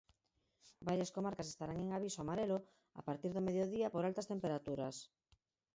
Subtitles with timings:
[0.89, 2.57] Varias comarcas estarán en aviso amarelo
[2.99, 4.95] a partir do mediodía por altas temperaturas.